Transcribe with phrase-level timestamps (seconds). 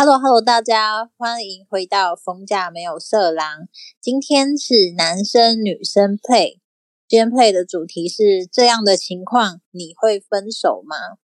[0.00, 3.66] Hello，Hello，大家欢迎回到逢甲没有色狼。
[4.00, 6.60] 今天是男生女生 play，
[7.08, 11.18] 今天 play 的主题是这样的情况，你会分手吗？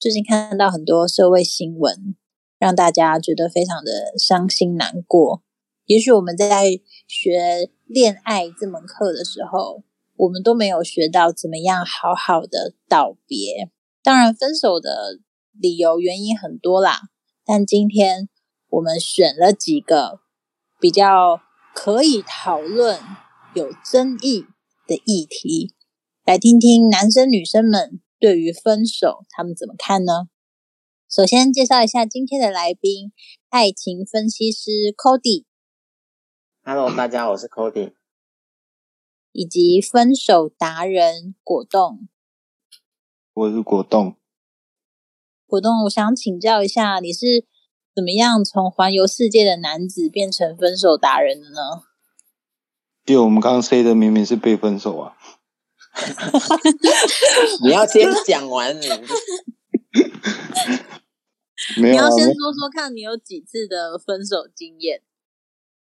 [0.00, 2.16] 最近看到很多社会新闻，
[2.58, 5.42] 让大家觉得非常的伤心难过。
[5.84, 9.82] 也许我们在学恋爱这门课的时候，
[10.16, 13.70] 我们都没有学到怎么样好好的道别。
[14.02, 15.18] 当然，分手的
[15.52, 17.10] 理由原因很多啦。
[17.46, 18.30] 但今天
[18.70, 20.20] 我们选了几个
[20.80, 21.42] 比较
[21.74, 22.98] 可以讨论、
[23.54, 24.46] 有争议
[24.86, 25.74] 的议题，
[26.24, 30.28] 来听听男生女生们对于分手他们怎么看呢？
[31.06, 33.12] 首先介绍一下今天的来宾，
[33.50, 35.44] 爱情分析师 Cody。
[36.62, 37.92] Hello，大家好，我是 Cody。
[39.32, 42.08] 以及分手达人果冻。
[43.34, 44.16] 我是果冻。
[45.54, 47.44] 果冻，我想请教一下，你是
[47.94, 51.82] 怎么样从环游世界的男子变成分手达人的呢？
[53.06, 55.16] 因为我们刚刚 say 的明明是被分手啊！
[57.62, 58.74] 你要先讲完，
[61.76, 65.02] 没有，你要先说说看你有几次的分手经验。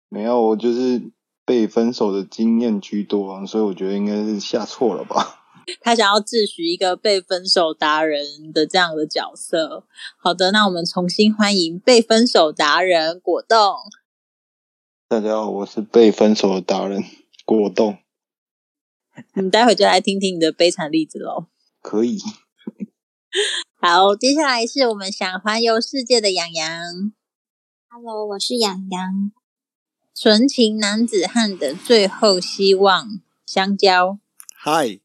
[0.10, 1.12] 没有，我就是
[1.46, 5.43] 被分手的经验居多，所以我觉得应该是下错了吧。
[5.82, 9.86] 他想要自诩一个被分手达人的这样的角色。
[10.18, 13.76] 好的，那我们重新欢迎被分手达人果冻。
[15.08, 17.04] 大家好，我是被分手的达人
[17.46, 18.00] 果冻。
[19.36, 21.46] 我们待会就来听听你的悲惨例子喽。
[21.82, 22.20] 可以。
[23.80, 27.14] 好，接下来是我们想环游世界的养羊。
[27.90, 29.32] Hello，我是养羊。
[30.16, 34.18] 纯情男子汉的最后希望，香蕉。
[34.64, 35.03] Hi。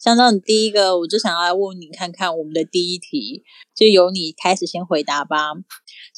[0.00, 3.44] 香蕉，你第一个，我就想要来问你看看，我们的第一题
[3.76, 5.52] 就由你开始先回答吧。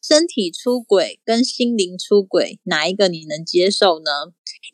[0.01, 4.11] 身体出轨跟心灵出轨，哪一个你能接受呢？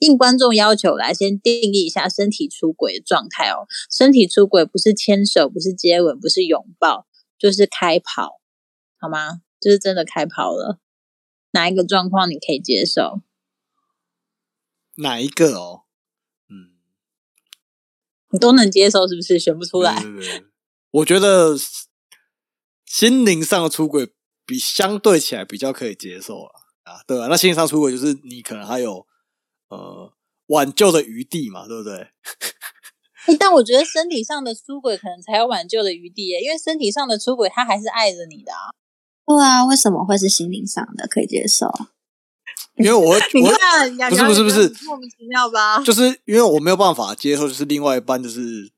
[0.01, 3.65] 应观众要求来先定义一下身体出轨的状态哦。
[3.91, 7.07] 身体出轨不是牵手，不是接吻，不是拥抱，
[7.39, 8.43] 就是开跑，
[9.01, 9.41] 好吗？
[9.59, 10.81] 就是真的开跑了。
[11.53, 13.23] 哪一个状况你可以接受？
[14.97, 15.85] 哪一个哦？
[18.31, 19.39] 你都能接受是不是？
[19.39, 20.03] 选不出来。
[20.91, 21.57] 我觉得
[22.85, 24.13] 心灵上的出轨
[24.47, 26.51] 比相对起来比较可以接受了
[26.85, 27.27] 啊，对吧？
[27.29, 29.07] 那心灵上出轨就是你可能还有
[29.69, 30.13] 呃
[30.47, 32.09] 挽救的余地嘛，对不对？
[33.39, 38.73] 但我觉得身体上的出轨可能才有挽救的余地耶，因为身体上的出轨他还是爱着你的啊。
[39.27, 41.67] 对啊，为什么会是心灵上的可以接受？
[42.79, 43.43] 因为我你
[43.99, 45.83] 看，不是不是不是莫名其妙吧？
[45.83, 48.71] 就是因为我没有办法接受，就是另外一半就是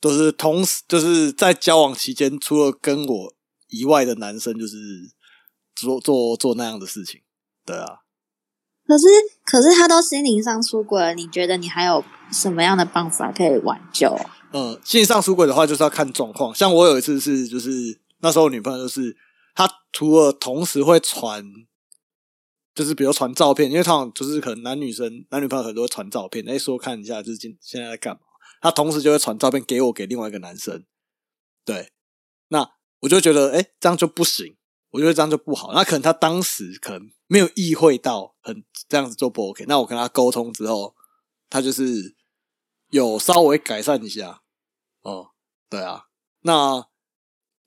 [0.00, 3.34] 都是同时就是在交往期间，除了跟我
[3.68, 4.76] 以外的男生，就是
[5.74, 7.22] 做做做那样的事情，
[7.66, 7.86] 对啊。
[8.86, 9.04] 可是
[9.44, 14.16] 可是他都心灵上出轨了，你觉得你还有什么样的办法可以挽救？
[14.52, 16.54] 嗯，心灵上出轨的话，就是要看状况。
[16.54, 17.70] 像我有一次是，就是
[18.20, 19.16] 那时候女朋友就是
[19.54, 21.44] 她除了同时会传。
[22.74, 28.20] 就是比如传照片，因为他就是可能男女生男女朋友很多传照片，哎，说看一下就是今现在在干嘛。
[28.60, 30.84] 他同时就会传照片给我，给另外一个男生。
[31.64, 31.92] 对，
[32.48, 32.68] 那
[33.00, 34.56] 我就觉得，哎，这样就不行，
[34.90, 35.72] 我觉得这样就不好。
[35.72, 39.64] 那可能他当时可能没有意会到，很这样子做不 OK。
[39.68, 40.94] 那我跟他沟通之后，
[41.50, 42.16] 他就是
[42.90, 44.42] 有稍微改善一下。
[45.02, 45.32] 哦，
[45.68, 46.04] 对啊，
[46.40, 46.86] 那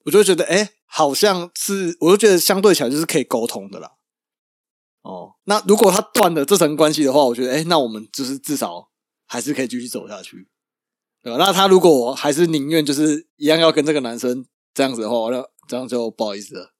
[0.05, 3.96] 我就觉得，哎，好像是，我就觉得相对起来就是可以沟通的啦。
[5.07, 8.89] 哦，那如果他断了这层关系的话，我觉得，哎，那我们就是至少
[9.25, 10.49] 还是可以继续走下去，
[11.23, 11.37] 对吧？
[11.39, 16.73] 那他如果还是宁愿就是一样要跟这个男生这样子的话，那这样就不好意思了。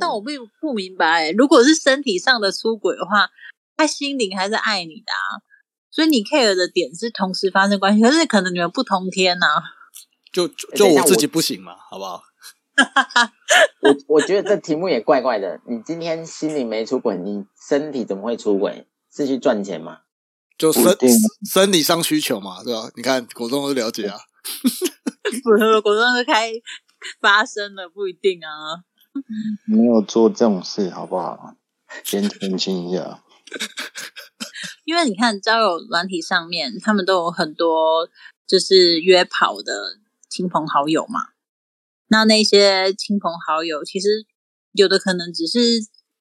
[0.00, 3.28] 但我并不明白，如果是身体上的出轨的话，
[3.76, 5.44] 他心灵还是爱你的啊。
[5.90, 9.46] 所以你 care 的点是同时发生关系，可是可能你们不同天呐。
[10.32, 12.22] 就就我自己不行嘛，好不好？
[13.82, 15.60] 我我觉得这题目也怪怪的。
[15.66, 18.86] 你今天心里没出轨，你身体怎么会出轨？
[19.10, 20.00] 是去赚钱吗？
[20.56, 20.96] 就生
[21.50, 22.90] 生理上需求嘛，对吧？
[22.96, 24.16] 你看果冻都了解啊。
[25.44, 26.52] 不是果冻是开
[27.20, 28.84] 发生了，不一定啊。
[29.66, 31.54] 没有做这种事，好不好？
[32.04, 33.22] 先澄清一下。
[34.84, 38.08] 因为你看交友软体上面，他们都有很多
[38.46, 39.98] 就是约跑的
[40.28, 41.20] 亲朋好友嘛。
[42.08, 44.26] 那那些亲朋好友，其实
[44.72, 45.58] 有的可能只是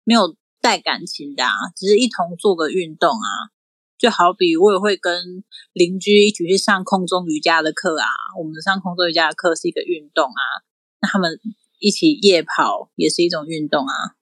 [0.03, 3.55] 没有带感情的，啊，只是一同做个运动啊。
[3.97, 5.43] 就好比我也会跟
[5.73, 8.07] 邻居一起去上空中瑜伽的课啊。
[8.37, 10.43] 我们上空中瑜伽的课是一个运动啊。
[11.01, 11.39] 那他们
[11.79, 14.13] 一起夜跑也是一种运动啊。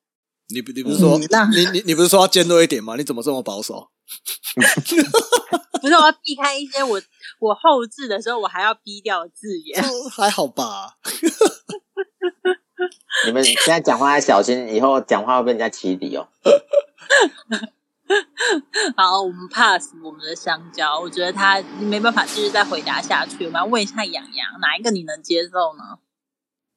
[0.47, 1.21] 你你不是说、嗯
[1.51, 2.95] 你你你不是说要尖锐一点吗？
[2.95, 3.89] 你怎么这么保守？
[5.81, 7.01] 不是我要避开一些我
[7.39, 9.81] 我后置的时候我还要逼掉的字眼。
[9.81, 10.97] 这还好吧？
[13.25, 16.27] 你们现在讲话要小心，以后讲话会被人家起底哦。
[18.95, 23.45] 好，我们 pass 我们的香蕉，我觉得他没办法继续再回答下去。
[23.45, 25.99] 我们要问一下洋洋，哪一个你能接受呢？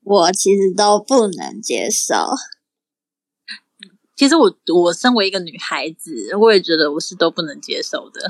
[0.05, 2.15] 我其实都不能接受。
[4.19, 8.21] 其实我我身为一个女孩子，我也觉得我是都不能接受的。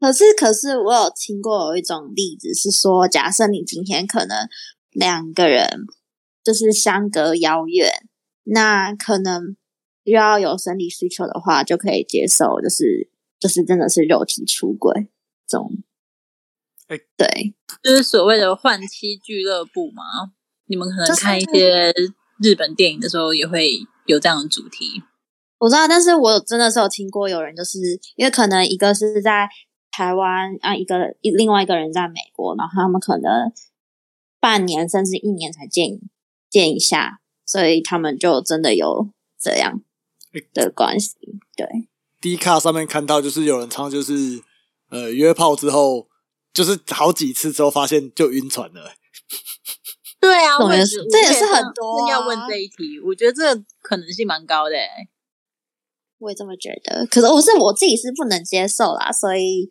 [0.00, 4.48] 可是，可是我有听过有一种例子是说，假设你今天可能
[4.90, 5.86] 两个人
[6.42, 8.08] 就是相隔遥远，
[8.42, 9.56] 那可能
[10.02, 13.08] 又要有生理需求的话，就可以接受，就是
[13.38, 15.12] 就是真的是肉体出轨
[15.46, 15.70] 这种。
[16.88, 17.54] 哎对，
[17.84, 20.02] 就是所谓的换妻俱乐部嘛。
[20.66, 21.94] 你们可能看一些
[22.42, 23.70] 日本电影的时候，也会
[24.08, 25.02] 有这样的主题。
[25.58, 27.78] 我知道，但是我真的是有听过有人就是
[28.16, 29.48] 因为可能一个是在
[29.90, 33.52] 台湾啊，一个另外一个人在美国，然后他们可能
[34.40, 35.98] 半年甚至一年才见
[36.48, 39.82] 见一下，所以他们就真的有这样
[40.54, 41.16] 的关系。
[41.56, 41.66] 对
[42.20, 44.40] ，D 卡上面看到，就是有人常常就是
[44.90, 46.08] 呃约炮之后，
[46.52, 48.92] 就是好几次之后发现就晕船了。
[50.28, 54.88] 对啊，我也是这也是很多啊要问这一题，我觉得这可能性蛮高的、欸。
[56.18, 57.06] 我也这么觉得。
[57.06, 59.68] 可是我是我自己是不能接受啦，所以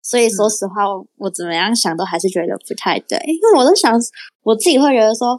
[0.00, 3.92] 所以说实话，我我怎么样想都还是觉得不太对，因为我都想
[4.42, 5.38] 我自己会觉得说，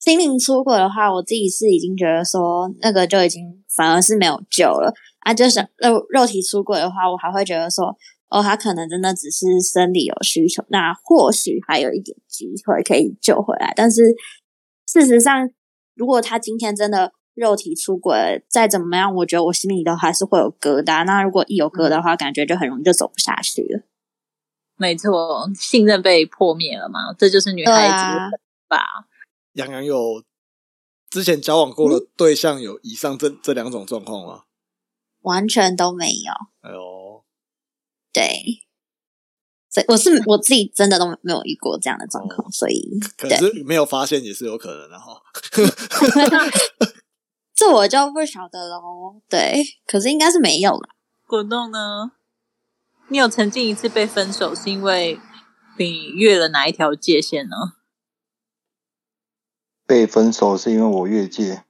[0.00, 7.94] 心灵出轨的话，我自己是已经觉得说那个就已经反而是没有救了啊，就想肉肉体出轨的话，我还会觉得说。
[8.32, 13.74] 哦，他可能真的只是生理有需求，那或许还有一点机会可以救回来。
[13.76, 14.14] 但是
[14.86, 15.50] 事实上，
[15.94, 21.04] 如果他今天真的肉体出轨，再怎么样，我觉得我心里都还是会有疙瘩。
[21.04, 23.82] 那如果一有疙瘩的话，感觉就很容易就走不下去了。
[24.76, 28.78] 没错，信任被破灭了嘛，这就是女孩啊子吧？
[29.52, 30.24] 杨洋有
[31.10, 34.44] 之前交往过的对象有以上这这两种状况吗？
[35.20, 36.32] 完全都没有。
[36.62, 37.11] 哎呦，
[38.12, 38.64] 对，
[39.70, 45.22] 所以我是我自己真的都没有遇过这样的状况，所以可对是没有发现也是有可能的哈。
[47.54, 49.20] 这我就不晓得喽。
[49.28, 50.88] 对，可是应该是没有了。
[51.26, 52.12] 果冻呢？
[53.08, 55.20] 你有曾经一次被分手，是因为
[55.78, 57.56] 你越了哪一条界限呢？
[59.86, 61.64] 被分手是因为我越界，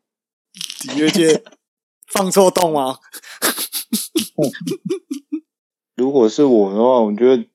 [0.89, 1.43] 你越界
[2.07, 2.99] 放错洞吗？
[5.95, 7.47] 如果是我的话，我觉得，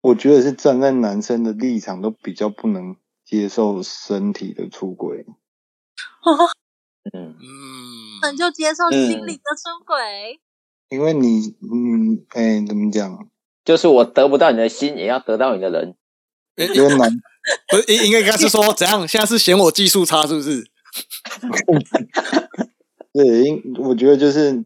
[0.00, 5.26] 我觉得是站在男生的立场，都比较不能接受身体的出轨。
[7.12, 7.38] 嗯，嗯，
[8.22, 10.40] 那就接受心灵的出轨。
[10.88, 13.28] 因为你，嗯，哎、怎么讲？
[13.64, 15.94] 就是我得不到你的心，也要得到你的人。
[16.56, 17.08] 诶因为男
[17.70, 19.06] 不是应应该应该是说怎样？
[19.08, 20.66] 现在是嫌我技术差是不是？
[23.12, 24.64] 对，因我觉得就是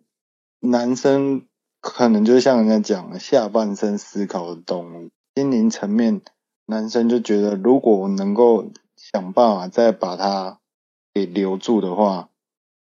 [0.61, 1.47] 男生
[1.89, 6.21] 可能就像人家讲的，下半身思考的动物，心灵层面，
[6.67, 10.59] 男生就觉得如果我能够想办法再把它
[11.15, 12.29] 给留住的话，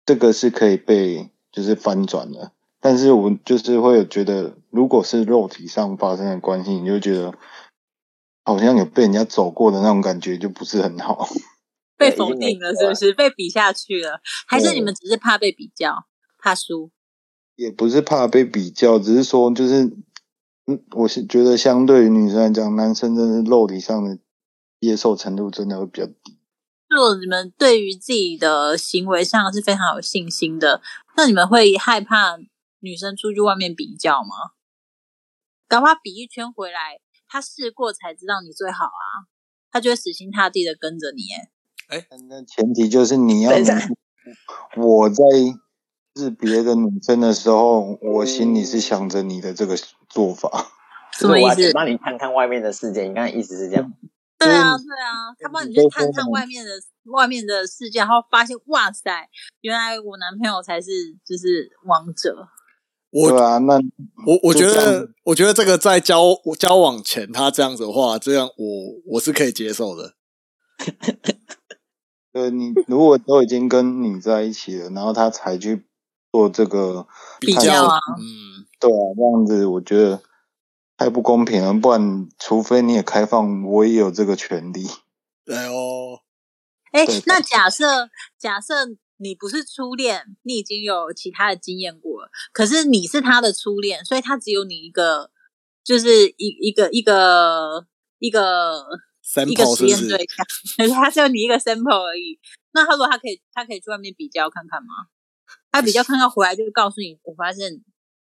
[0.04, 2.54] 这个是可以被就是翻转的。
[2.80, 7.36] 但是我就是会有觉得，如果是肉体上发生的关系，你就觉得
[8.46, 11.30] 好像有被人家走过的那种感觉，就不是很好。
[11.96, 13.14] 被否定了，是不是？
[13.14, 16.06] 被比下去了，还是你们只是怕被比较，
[16.40, 16.90] 怕输？
[17.58, 19.84] 也不是怕被比较，只是说就是，
[20.68, 24.20] 嗯，我是觉得相对于女生来讲，男生真的是肉体上的
[24.80, 26.38] 接受程度真的会比较低。
[26.88, 30.82] 如果你们对于自己的行为上是非常有信心的，
[31.18, 32.38] 那你们会害怕
[32.80, 34.54] 女生出去外面比较吗？
[35.68, 39.26] 搞不好比一圈回来，他试过才知道你最好啊，
[39.72, 41.24] 他就会死心塌地的跟着你。
[41.88, 43.52] 哎，那前提就是你要
[44.78, 45.24] 我在
[46.18, 49.76] 是别的女生的时候，我心里是想着你的这个
[50.10, 50.50] 做法。
[51.18, 53.94] 什么意思就是帮你看看外面的世界，你刚才意思是这样？
[54.40, 56.72] 对啊，就是对啊，他帮你你去探探都说了外面的
[57.12, 59.28] 外面的世界，然后发现哇塞，
[59.62, 60.92] 原来我男朋友才是
[61.26, 62.48] 就是王者。
[63.10, 63.76] 我对啊，那
[64.28, 70.14] 我我觉得，我觉得这个在交交往前他这样子的话，这样我我是可以接受的。
[72.34, 75.88] 呃，你如果都已经跟你在一起了，然后他才去
[76.32, 77.08] 做这个
[77.40, 80.22] 比较啊嗯，对啊，这样子我觉得
[80.98, 81.74] 太不公平了。
[81.74, 84.88] 不然，除非你也开放，我也有这个权利。
[85.46, 86.20] 对哦，
[86.92, 88.74] 哎对，那假设假设
[89.18, 95.32] 你不是初恋，你已经有其他的经验过了，可是你是他的初恋，所以他只有你一个，
[95.84, 97.88] 就是一一个一个
[98.20, 98.84] 一个
[99.48, 99.98] 一个实验？
[100.08, 100.46] 对象，
[100.78, 102.38] 可 是他只有你一个 sample 而已。
[102.74, 105.08] 那他说他可以，他可以去外面比较看看吗？
[105.78, 107.72] 他比较看到回来就告诉你，我发现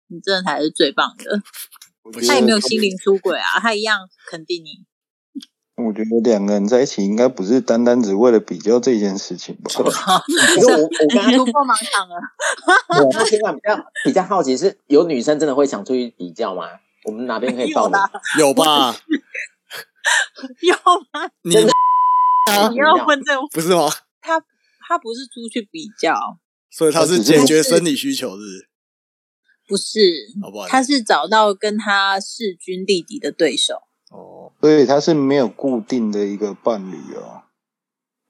[0.08, 1.42] 你真的才是最棒的。
[2.26, 4.84] 他也没有心灵出轨啊，他一样肯定你。
[5.76, 9.70] 我觉得两个人在一起应该不是单单只为了比较这件事情吧？
[10.58, 12.16] 因为我我刚刚突破盲场了，
[13.02, 16.64] 我刚听完比较比较好奇，是有女生真的会想出去比较吗？
[17.04, 17.98] 我们哪边可以报名？
[18.38, 18.94] 有，有吧？
[20.60, 20.74] 有
[21.12, 21.30] 吗？
[21.44, 21.72] 你真的
[22.50, 23.88] 啊你要问这种，不是吗？
[24.20, 24.38] 他
[24.86, 26.12] 他不是出去比较，
[26.70, 28.68] 所以他是解决生理需求，是不是？
[29.68, 30.00] 不是，
[30.42, 30.68] 好不好？
[30.68, 33.82] 他是找到跟他势均力敌的对手。
[34.10, 37.42] 哦，所以他是没有固定的一个伴侣哦。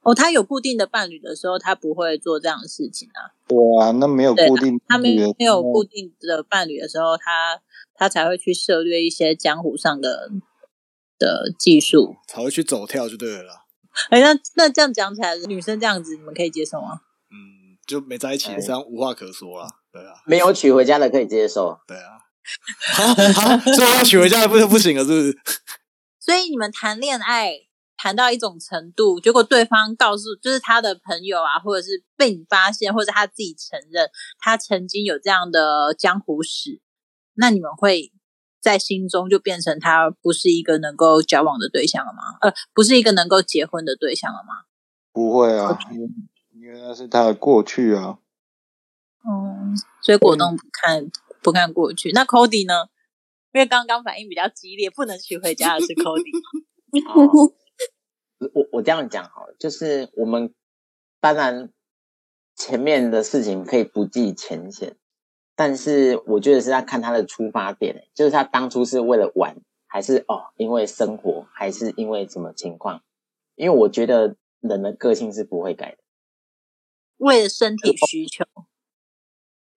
[0.03, 3.33] 哦，他有固定的伴侣的时候，他不会做这样的事情啊。
[3.47, 7.61] 对啊，那没有固定他没有固定的伴侣的时候，他
[7.95, 10.29] 他才会去涉猎一些江湖上的
[11.17, 12.15] 的技术。
[12.27, 13.65] 才会去走跳就对了啦。
[14.09, 17.01] 哎，那那这样讲起来，女生这样子，你们可以接受吗？
[17.91, 19.67] 嗯，就没在一起，哎这样无话可说了。
[19.91, 21.77] 对啊，没有娶回家的可以接受。
[21.87, 22.19] 对啊。
[22.95, 25.37] 好，好，所以要娶回家不不行了，是不是？
[26.19, 27.51] 所以你们谈恋爱
[27.97, 36.81] 谈到一种程度，结果对方告诉就是他的朋友啊，或者是被你发现，或者他自己承认他曾经有这样的江湖史，
[37.35, 38.11] 那你们会
[38.59, 42.37] 在心中就变成他不是一个能够交往的对象了吗？
[42.41, 44.65] 呃，不是一个能够结婚的对象了吗？
[45.13, 45.77] 不会啊，
[46.61, 48.19] 因为那是他的过去啊。
[49.27, 51.09] 嗯，所以果冻不看
[51.41, 52.11] 不看过去。
[52.13, 52.89] 那 Cody 呢？
[53.51, 56.31] 因为刚刚反应比较激烈，不能娶回家的是 Cody。
[57.09, 57.53] 哦
[58.53, 60.53] 我我这样讲好了，就是我们
[61.19, 61.71] 当然
[62.55, 64.95] 前面的事情可以不计前嫌，
[65.55, 73.03] 但是我觉得是要看他的出发点，就是他当初是为了玩，还是哦因为生活，还是因为什么情况？
[73.55, 75.97] 因为我觉得人的个性是不会改的，
[77.21, 78.43] 为了身体需求，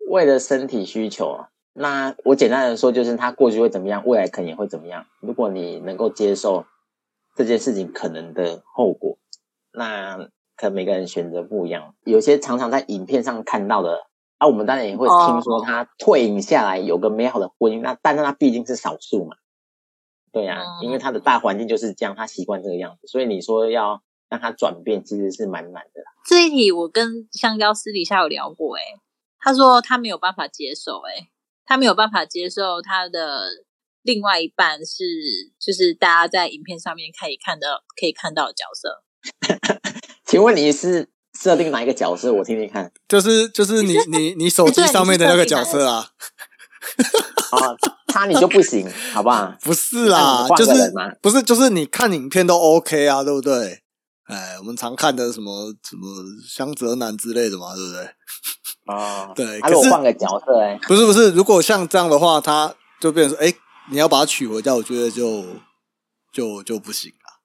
[0.09, 1.49] 为了身体需求啊。
[1.75, 5.05] 那我简单的说，就是他过去会怎么样，未来可能也会怎么样。
[5.21, 6.65] 如果你能够接受
[7.37, 9.19] 这件事情可能的后果，
[9.75, 10.17] 那
[10.57, 11.95] 可能每个人选择不一样。
[12.05, 14.07] 有些常常在影片上看到的，
[14.39, 19.37] 啊，我们当然也会听说他退隐下来有个美好的婚姻，那但是他毕竟是少数嘛，
[20.33, 26.03] 对呀、嗯因为他的大环境就是这样，他习惯这个样子，所以你说要让他转变，其实是蛮难的。
[26.27, 28.83] 这一题我跟香蕉私底下有聊过、欸，
[29.39, 31.29] 他说他没有办法接受、欸，
[31.65, 33.49] 他没有办法接受他的
[34.03, 35.05] 另外一半是，
[35.61, 39.03] 就是大家在影片上面可以看到可以看到的角色。
[40.27, 42.33] 请问你是设定哪一个角色？
[42.33, 42.91] 我听听看。
[43.07, 46.09] 就是就是你你你手机上面的那个角色啊，
[47.53, 47.77] 啊，
[48.09, 49.55] 他你就不行，好不好？
[49.63, 53.84] 不是啦，就是不是就是你看影片都 OK 啊，对不对？
[54.25, 56.07] 哎，我们常看的什么什么
[56.49, 58.15] 香泽男之类的嘛，对不对？
[58.95, 63.53] 哦，对可是他如果换个角色、哎，不是不是，如果像这样的话，他就变成说，哎，
[63.91, 65.45] 你要把他娶回家，我觉得就
[66.33, 67.41] 就就不行了。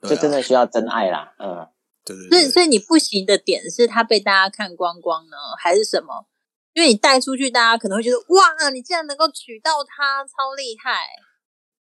[0.00, 1.32] 对就啊真的需要真爱啦。
[1.38, 1.66] 嗯，
[2.04, 6.26] 对对所以，所以你不行的点是他被大家看光光呢，还是什么？
[6.74, 11.04] 因为你带出去，大家可能会觉得哇，你竟然能够娶到她，超厉害！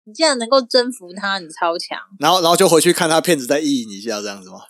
[0.04, 1.99] 你竟然能够征服他，你超强。
[2.18, 4.61] 然后然后就回去看他片子再意淫一下，这样子吗？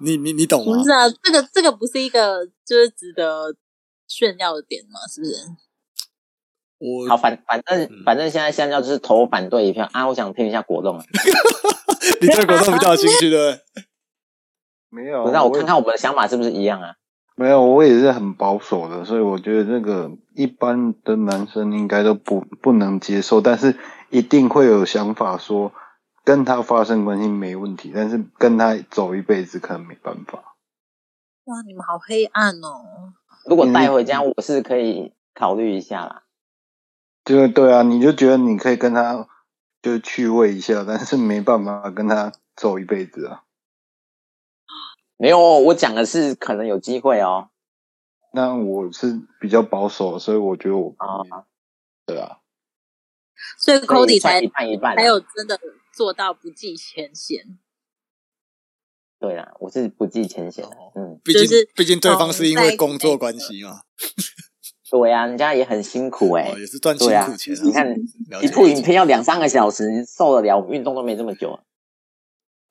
[0.00, 0.84] 你你你懂吗不？
[0.84, 3.54] 是啊，这个这个不是一个就是值得
[4.08, 5.00] 炫耀的点吗？
[5.12, 5.34] 是不是？
[6.78, 10.08] 我好，反反正嗯反正现在香蕉就是投反对一票啊。
[10.08, 10.98] 我想听一下果冻，
[12.20, 13.84] 你对果冻比较有兴趣，对不对？
[14.90, 16.96] 没有，不是啊我看看我们的想法是不是一样啊？
[17.42, 23.76] 没有，我也是很保守的，所以我觉得这个一般的男生应该都不不能接受，但是
[24.10, 25.72] 一定会有想法说
[26.24, 30.54] 跟他发生关系没问题，但是跟他走一辈子可能没办法。
[31.46, 33.12] 哇，你们好黑暗哦！
[33.44, 36.22] 如果带回家，我是可以考虑一下啦。
[37.24, 39.26] 就是对啊，你就觉得你可以跟他
[39.82, 43.42] 就是趣味一下，但是没办法跟他走一辈子啊。
[45.22, 47.50] 没有，我讲的是可能有机会哦。
[48.32, 51.46] 那我是比较保守，所以我觉得我啊，
[52.04, 52.38] 对啊，
[53.56, 54.96] 所以所以 Cody 才算一半一半啊。
[54.96, 55.60] 才有真的
[55.94, 57.56] 做到不计前嫌。
[59.20, 60.64] 对啊，我是不计前嫌
[60.96, 63.82] 嗯，毕竟就是毕竟对方是因为工作关系嘛，
[64.90, 67.60] 对呀、人家也很辛苦哎、哦，也是赚辛对啊苦钱啊。
[67.62, 67.94] 你看
[68.42, 70.56] 一部影片要两三个小时，受得了？
[70.58, 71.60] 我们运动都没这么久。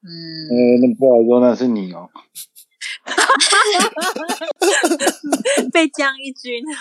[0.04, 2.10] 嗯，呃，那不好说，那是你哦。
[5.72, 6.64] 被将一军。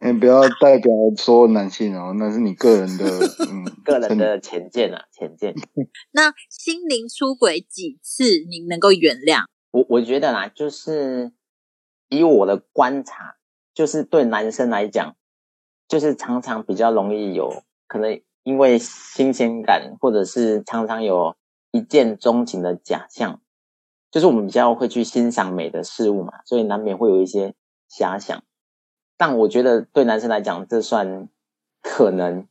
[0.00, 3.04] 你不要代表所有男性哦，那是你个人的，
[3.50, 5.52] 嗯， 个人的浅见啊，浅见。
[6.12, 9.46] 那心灵出轨几次你能够原谅？
[9.72, 11.32] 我我觉得啦，就是
[12.08, 13.34] 以我的观察，
[13.74, 15.16] 就是对男生来讲，
[15.88, 21.34] 就是常常比较容易有可能因为新鲜感，或者是常常有
[21.70, 23.40] 一见钟情的假象，
[24.10, 27.54] 就是我们比较会去欣赏美的事物嘛，所以难免会有一些
[27.90, 28.42] 遐想。
[29.16, 31.28] 但我觉得对男生来讲，这算
[31.82, 32.46] 可能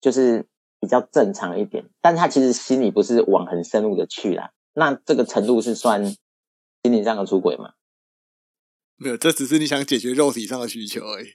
[0.00, 0.46] 就是
[0.80, 4.52] 比较正常一点，但他其实心里不是往很深入的去啦。
[4.72, 7.74] 那这个程度是算心理上的出轨吗？
[8.96, 11.34] 没有，这只是你想解决肉体上的需求而已。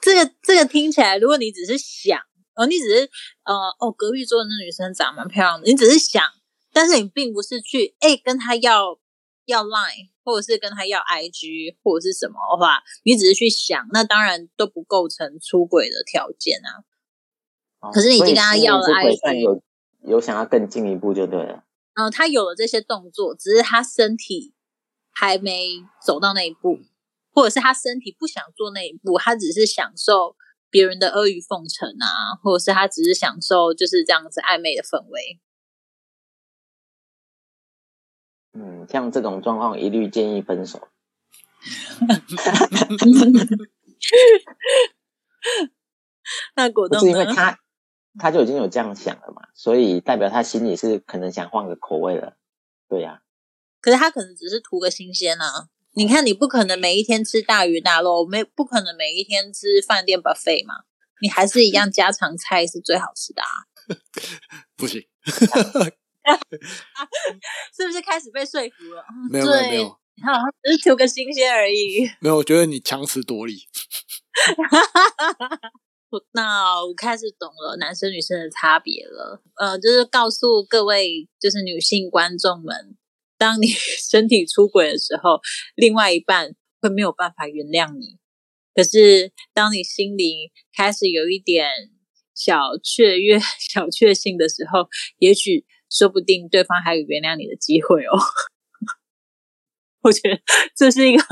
[0.00, 2.20] 这个这个听起来，如果你只是想，
[2.58, 3.10] 哦，你只是
[3.44, 6.22] 呃，哦，隔壁桌的那女生长蛮漂亮的，你只是想，
[6.72, 8.98] 但是你并不是去哎跟她要
[9.46, 10.10] 要 line。
[10.28, 16.84] 或者是跟她要 IG 或者是什么的话，你只是去想，那当然都不构成出轨的条件啊。
[17.90, 19.62] 可是你已经跟他要了 IG，有
[20.02, 21.64] 有想要更进一步就对了。
[21.94, 24.52] 嗯，他有了这些动作，只是他身体
[25.10, 26.80] 还没走到那一步，
[27.32, 30.36] 或者是他身体不想做那一步，他只是享受
[30.70, 35.40] 别人的阿谀奉承啊，或者是他只是享受就是这样子暧昧的氛围。
[38.52, 40.88] 嗯，像这种状况，一律建议分手。
[46.54, 47.58] 那果冻是因为他
[48.18, 52.36] 他就已经有这样想了嘛，所以代表他心里是可能想换个口味了。
[52.88, 53.22] 对呀，
[53.80, 55.68] 可是他可能只是图个新鲜啊！
[55.98, 60.76] 你看，你不可能每一天吃大鱼大肉，没不可能每一天吃饭店 buffet 嘛？
[61.20, 63.48] 你还是一样家常菜是最好吃的啊！
[64.78, 65.02] 不行。
[67.76, 69.02] 是不是开始被说服了？
[69.28, 69.98] 没有没有没有，好，
[70.62, 72.08] 只是图个新鲜而已。
[72.22, 73.62] 没有，我觉得你强词夺理。
[76.30, 79.42] 那我开始懂了男生女生的差别了。
[79.56, 82.96] 呃，就是告诉各位，就是女性观众们，
[83.38, 83.66] 当你
[84.10, 85.40] 身体出轨的时候，
[85.76, 88.18] 另外一半会没有办法原谅你。
[88.74, 91.70] 可是，当你心里开始有一点
[92.34, 95.64] 小雀跃、 小确幸的时候，也许。
[95.90, 98.12] 说不定对方还有原谅你的机会哦。
[100.04, 100.38] 我觉得
[100.76, 101.24] 这是一个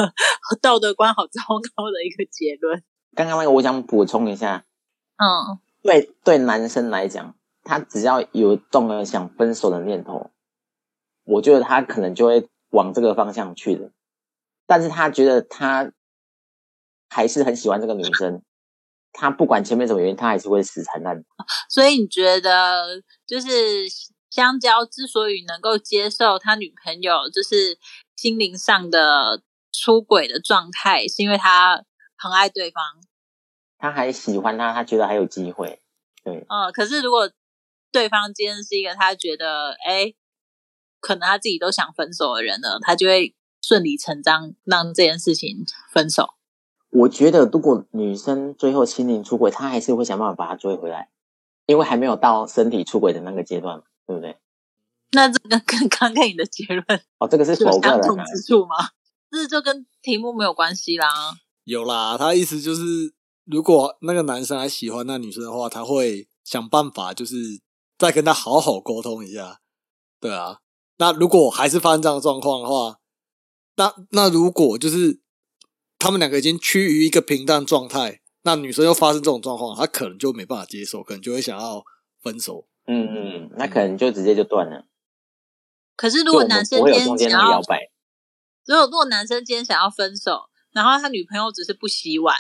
[0.62, 1.42] 道德观好糟
[1.76, 2.82] 糕的一个结论。
[3.14, 4.64] 刚刚那个，我想补充一下。
[5.18, 10.30] 嗯，对对，男生来讲，他只要有动了想分手的念头，
[11.26, 13.90] 我觉得他可能就会往这个方向去的。
[14.66, 15.92] 但是他觉得他
[17.10, 18.42] 还是很喜欢这个女生，
[19.12, 21.44] 他不管前面什么原因，他还是会死缠烂打。
[21.68, 23.48] 所以你觉得就是？
[24.28, 27.78] 香蕉之所以能够接受他女朋友就是
[28.16, 29.40] 心灵上的
[29.72, 31.82] 出轨的状态，是因为他
[32.18, 32.84] 很爱对方，
[33.78, 35.80] 他还喜欢他，他觉得还有机会。
[36.22, 37.30] 对，嗯，可是如果
[37.90, 40.12] 对方今天是一个他觉得，哎，
[41.06, 46.30] 可能他自己都想分手的人呢，他就会顺理成章让这件事情分手。
[46.90, 51.10] 我觉得，如果女生最后心灵出轨，他还是会想办法把他追回来，
[51.66, 53.82] 因为还没有到身体出轨的那个阶段。
[54.08, 54.38] 对不对？
[55.10, 56.84] 那这个跟 刚刚你的结论
[57.18, 58.76] 哦，这个是相同之处吗？
[59.32, 61.08] 这就跟题目没有关系啦。
[61.64, 62.82] 有啦，他意思就是，
[63.44, 67.34] 如果那个男生还喜欢那女生的话，他会想办法，就是
[67.98, 69.58] 再跟他好好沟通一下。
[70.20, 70.60] 对啊，
[70.98, 72.98] 那如果还是发生这样的状况的话，
[73.76, 75.20] 那那如果就是
[75.98, 81.84] 他们两个已经趋于一个平淡状态，那女生又发生这种状况，她可能就没办法接受，可能就会想要
[82.22, 82.66] 分手。
[82.86, 84.86] 嗯嗯，那可能就直接就断了。
[85.96, 87.60] 可是如果男生今天想要，
[88.64, 92.36] 如果如果男生今天想要分手，然后他女朋友只是不洗碗，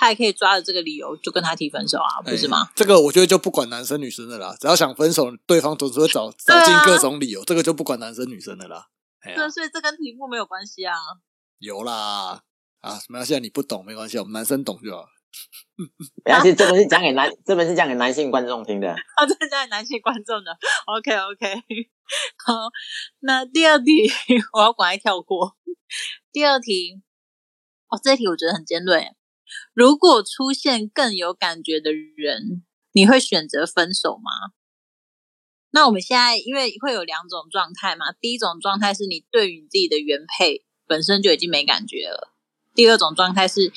[0.00, 2.70] 他也可以抓着这个理由就跟他提分手啊，不是吗？
[2.74, 8.88] 这个我觉得就不管男生女生的啦，只要想分手，对方总是会找找尽各种理由，这个就不管男生女生的啦。
[9.22, 10.94] 对，所以这跟题目没有关系啊。
[11.58, 12.40] 有啦，
[12.80, 15.04] 啊，没关系，你不懂没关系，我们男生懂就好。
[16.24, 18.90] 没关系，这本是讲给男，这本是讲给男性观众听的。
[18.90, 18.96] 啊，
[19.28, 20.50] 这是讲给男性观众的。
[20.86, 21.54] OK OK，
[22.46, 22.54] 好，
[23.20, 24.10] 那第二题
[24.54, 25.54] 我要赶快跳过。
[26.32, 27.02] 第二题，
[27.88, 29.12] 哦，这题我觉得很尖锐。
[29.74, 34.30] 如果出现更有感觉的人，你会选择分手吗？
[35.70, 42.32] 那我们现在因为会有两种状态嘛，第一种状态是你对于你自己的原配本身就已经没感觉了，
[42.74, 43.72] 第二种状态是。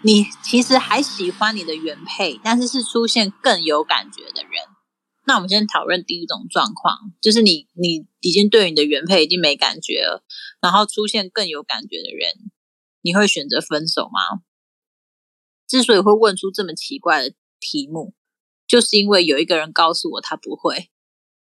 [0.00, 4.52] 你其实还喜欢你的原配，但是是出现更有感觉的人，
[5.26, 10.22] 那我们先讨论第一种状况，就是你你已经对你的原配已经没感觉了，
[10.60, 12.30] 然后出现更有感觉的人，
[13.02, 14.20] 你会选择分手吗？
[15.68, 18.14] 之所以会问出这么奇怪的题目，
[18.66, 20.90] 就是因为有一个人告诉我他不会。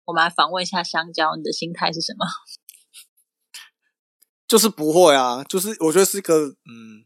[0.05, 2.25] 我们来访问一下香蕉，你的心态是什么？
[4.47, 7.05] 就是不会啊，就是我觉得是一个嗯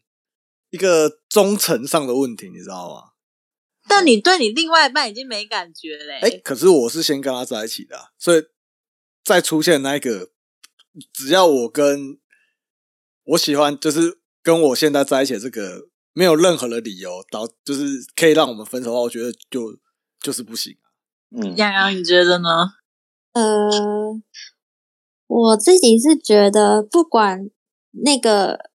[0.70, 3.12] 一个忠诚上的问题，你知道吗？
[3.88, 8.44] 但你对你另外一半已经没感觉嘞、哎、可是我是先跟他在一起的啊、所以
[9.24, 10.32] 再出现那一个，
[11.12, 12.20] 只要我跟
[13.24, 17.84] 我喜欢，就是跟我现在在一起的这个，没有任何的理由导，就是
[18.16, 19.78] 可以让我们分手的话，我觉得就
[20.20, 20.76] 就是不行。
[21.36, 22.50] 嗯，洋洋，你觉得呢？
[23.34, 24.22] 呃，
[25.28, 27.50] 我自己是觉得，不管
[28.04, 28.70] 那个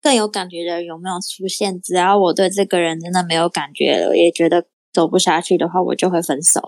[0.00, 6.62] 更有感觉的人有没有出现，只要我对这个人真的没有感觉了，也觉得走不下去的话，我就会分手。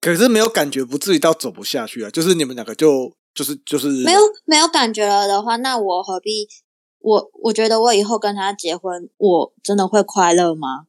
[0.00, 2.10] 可是没有感觉，不至于到走不下去啊。
[2.10, 6.48] 就是你们两个就就是就是没有没有感觉了的话，那我何必？
[7.08, 10.86] 我我觉得我以后跟他结婚，我真的会快乐吗？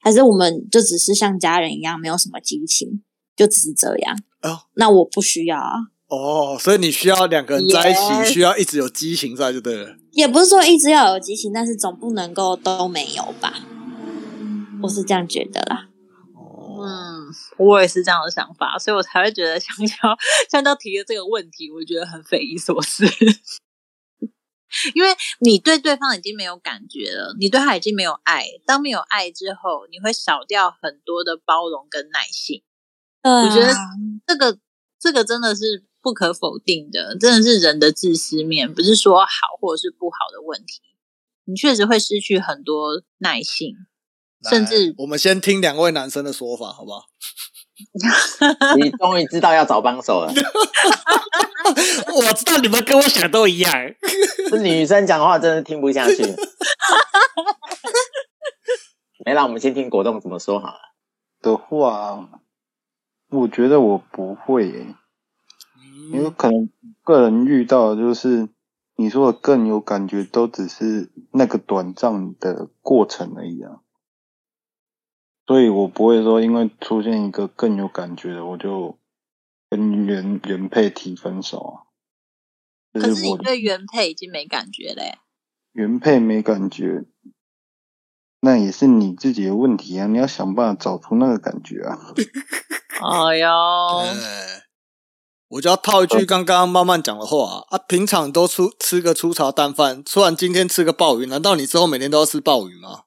[0.00, 3.02] 还是我们就只是像家人一样，没有什么激情，
[3.36, 4.18] 就只是这样？
[4.42, 5.72] 哦那我不需要啊。
[6.08, 9.96] 哦，所以你需要两个人在一起需要一直有激情在就对了。
[10.10, 13.54] 也不是说一直要有激情，但是总不能够都没有吧？
[14.82, 15.88] 我是这样觉得啦。
[16.34, 19.94] 哦，嗯，我也是这样的想法，所以我才会觉得香蕉
[20.50, 23.06] 香蕉提的这个问题，我觉得很匪夷所思。
[24.94, 25.08] 因为
[25.40, 28.46] 你对对方已经没有感觉了，你对他已经没有爱。
[28.66, 32.62] 当没有爱之后，你会少掉很多的包容跟耐心。
[33.22, 33.72] 对啊我觉得
[34.26, 34.58] 这个
[35.00, 40.82] 这个真的是不可否定的，真的是人的自私面，不是说好或者是不好的问题。
[41.46, 43.74] 你确实会失去很多耐性，
[44.48, 47.06] 甚至我们先听两位男生的说法，好不好？
[48.78, 50.32] 你终于知道要找帮手了。
[52.14, 53.72] 我知道你们跟我想都一样。
[54.50, 56.22] 这女生讲话真的听不下去。
[59.24, 60.78] 没啦，我们先听果冻怎么说好了。
[61.40, 62.28] 的话，
[63.30, 64.94] 我觉得我不会耶、
[66.12, 66.68] 因为可能
[67.02, 68.48] 个人遇到的就是
[68.96, 73.80] 你说的更有感觉，都只是那个短暂的过程而已啊。
[75.54, 78.98] 所以我不会说因为出现一个更有感觉的，我就
[79.70, 81.72] 跟原原配提分手啊。
[82.92, 85.18] 可是你对原配已经没感觉嘞、
[85.70, 87.04] 原配没感觉，
[88.40, 90.08] 那也是你自己的问题啊！
[90.08, 92.00] 你要想办法找出那个感觉啊。
[93.00, 94.64] 哎呦，哎，
[95.50, 97.78] 我就要套一句刚刚慢慢讲的话啊！
[97.78, 103.04] 平常都出吃个粗茶淡饭，突然今天吃个鲍鱼，难道你之后每天都要吃鲍鱼吗？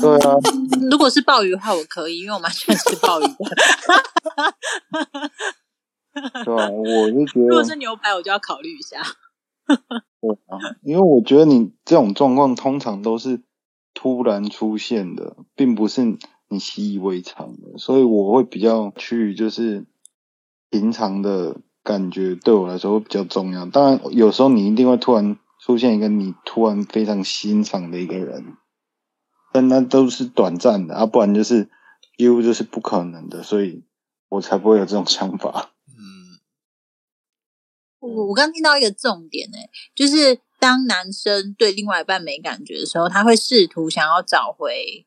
[0.00, 0.34] 对啊，
[0.90, 3.34] 如果是鲍鱼的话，我可以，因为我蛮喜欢吃鲍鱼的。
[6.44, 9.02] 对啊，我就觉得如果是牛排，我就要考虑一下。
[10.20, 13.42] 对啊，因为我觉得你这种状况通常都是
[13.94, 19.86] 突然出现的，并不是你习以为常的，所以我会比较去就是
[20.70, 23.66] 平常的感觉对我来说会比较重要。
[23.66, 28.56] 当然，有时候你一定会突然出现一个你突然非常欣赏的一个人，
[29.52, 31.68] 但那都是短暂的啊，不然就是
[32.16, 33.84] 几乎就是不可能的，所以
[34.28, 35.72] 我才不会有这种想法。
[35.88, 36.38] 嗯，
[38.00, 39.56] 我我刚听到一个重点呢、
[39.94, 45.06] 就是当男生对另外一半没感觉的时候，他会试图想要找回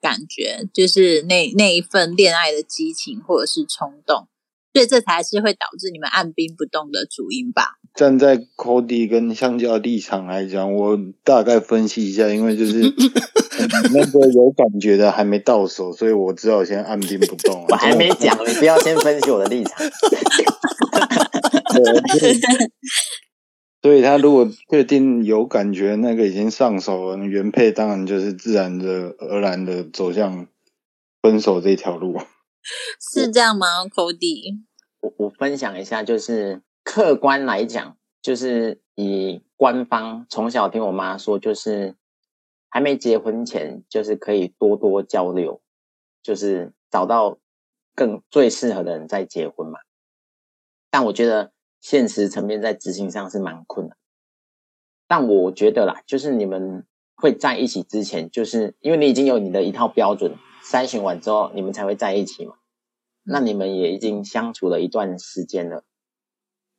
[0.00, 4.28] 感觉，就是那那一份恋爱的激情或者是冲动，
[4.76, 7.78] 所以这才是会导致你们按兵不动的主因吧？
[7.94, 12.92] 站在 Cody 跟香蕉的立场来讲，我大概分析一下，因为就是嗯
[13.94, 17.64] 那个有感觉的还没到手，所以我只好先按兵不动。
[17.70, 19.78] 我还没讲，你不要先分析我的立场。
[21.72, 22.40] 对，所以
[23.80, 30.46] 所以他如果确定有感觉，那个已经上手了，原配当然就是自然的而然的走向
[31.22, 32.20] 分手这条路。
[33.00, 34.62] 是这样吗，Cody？
[35.00, 41.94] 我我分享一下，就是客观来讲，就是以官方从小听我妈说，就是
[42.68, 45.60] 还没结婚前，就是可以多多交流，
[46.22, 47.38] 就是找到
[47.94, 49.78] 更最适合的人再结婚嘛。
[50.90, 53.96] 但我觉得现实层面在执行上是蛮困难。
[55.06, 60.36] 但我觉得啦，就是你们会在一起之前，就是因为你已经有你的一套标准，
[60.68, 62.56] 筛选完之后，你们才会在一起嘛。
[63.22, 65.84] 那你们也已经相处了一段时间了，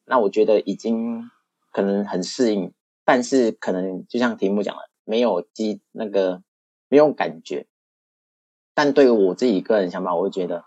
[0.03, 1.29] 那我觉得已经
[1.71, 2.73] 可能很适应，
[3.05, 6.43] 但是可能就像题目讲的，没有激那个
[6.89, 7.67] 没有感觉。
[8.73, 10.65] 但对于我自己个人想法，我会觉得，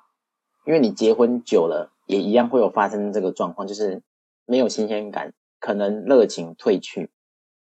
[0.65, 4.05] 因因为你结婚久了，也一样会有发生这个状况，就是
[4.47, 7.11] 没有新鲜感，可能热情褪去。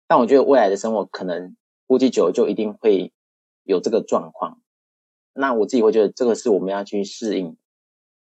[0.06, 3.14] 但我觉得未来的生活可能估计久了就一定会
[3.64, 4.60] 有这个状况。
[5.33, 7.57] 那我自己会觉得这个是我们要去适应。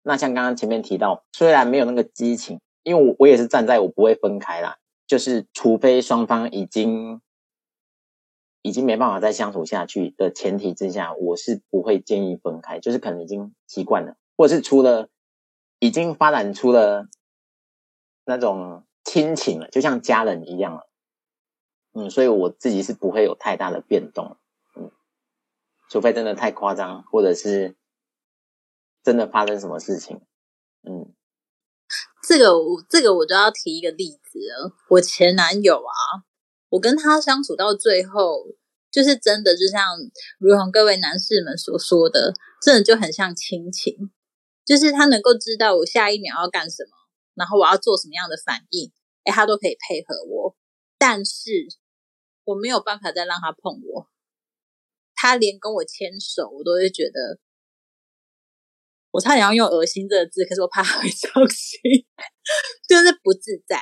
[0.02, 7.20] 那像刚刚前面提到，虽然没有那个激情，因为我我也是站在我不会分开啦，就是除非双方已经
[8.62, 12.80] 已经没办法再相处下去的前提之下，我是不会建议分开。
[12.80, 15.08] 就是可能已经习惯了，或者是除了
[15.78, 17.06] 已经发展出了
[18.24, 20.88] 那种亲情了，就像家人一样了。
[21.94, 24.36] 嗯，所以我自己是不会有太大的变动。
[25.92, 27.76] 除非真的太夸张，或者是。
[29.04, 30.22] 真的发生什么事情？
[30.88, 31.12] 嗯，
[32.22, 34.76] 这个我这个我就要提一个例子了。
[34.90, 36.22] 我前男友啊，
[36.68, 38.46] 我跟他相处到最后，
[38.92, 39.98] 就是真的就像
[40.38, 44.12] 如同各位男士们所说的，真的就很像亲情。
[44.64, 46.90] 就是他能够知道我下一秒要干什么，
[47.34, 48.92] 然后我要做什么样的反应，
[49.24, 50.56] 哎，他都可以配合我。
[50.96, 51.50] 但是
[52.44, 54.08] 我没有办法再让他碰我，
[55.22, 57.38] 他连跟我牵手，我都会觉得。
[59.12, 61.78] 我差点要用“恶心”这个字，可是我怕他会 伤心，
[62.88, 63.80] 就是不自在。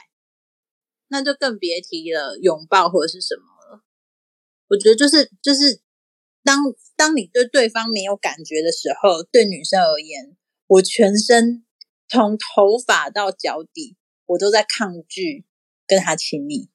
[1.09, 3.83] 那就更别提了拥抱或者是什么了。
[4.69, 5.81] 我觉得就是就是，
[6.45, 6.59] 当
[6.95, 11.65] 当你对对方没有感觉的时候，对女生而言，我全身
[12.07, 15.47] 从头发到脚底，我都在抗拒
[15.87, 16.69] 跟他亲密。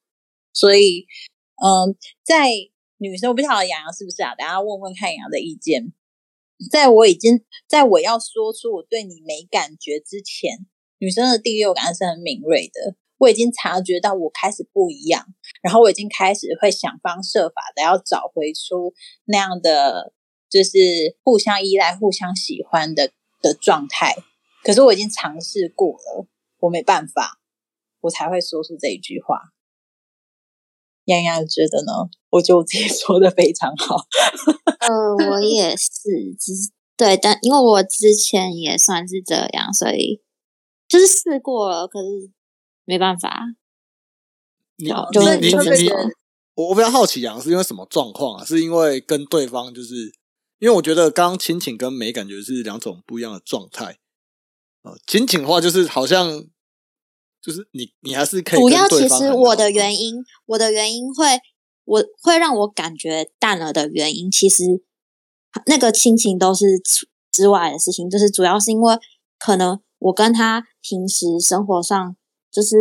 [0.53, 1.05] 所以，
[1.61, 2.49] 嗯，在
[2.97, 4.33] 女生，我不晓得洋洋是不是啊？
[4.35, 5.93] 等下问问看洋洋的意见。
[6.71, 10.65] 在我已经在我要说出我对你没感觉之前，
[10.99, 12.95] 女生的第六感是很敏锐的。
[13.17, 15.25] 我已经察觉到我开始不一样，
[15.61, 18.93] 然后我已经开始会想方设法的要找回出
[19.25, 20.13] 那样的
[20.49, 24.15] 就是互相依赖、互相喜欢的的状态。
[24.63, 26.27] 可是我已经尝试过了，
[26.59, 27.39] 我没办法，
[28.01, 29.54] 我才会说出这一句话。
[31.05, 31.91] 洋洋觉得呢？
[32.29, 33.95] 我觉得我自己 说的非常好。
[34.79, 36.51] 呃， 我也是，只
[36.97, 40.21] 对，但因为我之前也算是这样，所以
[40.87, 42.31] 就是试过了，可是
[42.85, 43.41] 没办法。
[44.77, 44.85] 你
[45.39, 45.89] 你你，
[46.55, 48.43] 我我比较好奇，杨是因为什么状况啊？
[48.45, 50.13] 是因为跟对方就是，
[50.59, 53.99] 因为我觉得刚刚亲情跟没感觉是两种不一样的状态。
[54.83, 56.47] 呃，亲情的话就是好像。
[57.45, 58.59] 就是你，你还是可以。
[58.59, 60.15] 主要其实我的原因，
[60.47, 61.39] 我的原因会，
[61.83, 64.63] 我会让我感觉淡了的原因，其实
[65.67, 66.65] 那个亲情都是
[67.31, 68.09] 之外的事情。
[68.09, 68.97] 就是主要是因为
[69.37, 72.15] 可能我跟他平时生活上
[72.51, 72.75] 就是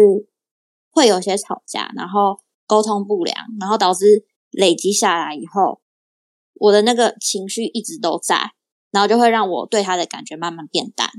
[0.91, 5.83] 会有些吵架，然后沟通不良，然后导致累积下来以后，
[6.55, 8.53] 我的那个情绪一直都在，
[8.91, 11.11] 然后就会让我对他的感觉慢慢变淡。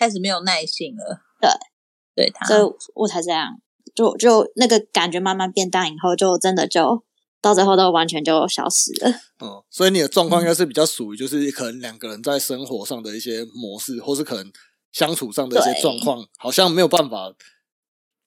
[0.00, 2.62] 开始没有耐性了，对，对他，所以
[2.94, 3.60] 我才这样，
[3.94, 7.04] 就就那个感觉慢慢变淡以后，就真的就
[7.42, 9.10] 到最后都完全就消失了。
[9.44, 14.50] 嗯，所以你的状况应该是比较属于，就是可能两个人在生活上的一些模式，或是可能
[14.90, 17.34] 相处上的一些状况，好像没有办法，